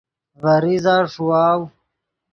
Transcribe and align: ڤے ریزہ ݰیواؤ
ڤے 0.41 0.55
ریزہ 0.63 0.95
ݰیواؤ 1.13 1.61